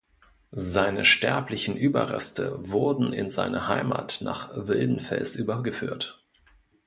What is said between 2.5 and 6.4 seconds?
wurden in seine Heimat nach Wildenfels übergeführt.